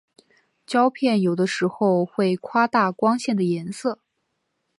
[0.65, 3.99] 胶片有的时候会夸大光线的颜色。